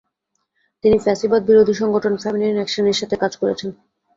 [0.83, 3.69] তিনি ফ্যাসিবাদ বিরোধী সংগঠন "ফেমিনিন অ্যাকশন" এর সাথে কাজ করেছেন।